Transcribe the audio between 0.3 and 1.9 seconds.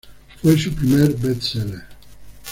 Fue su primer best-seller.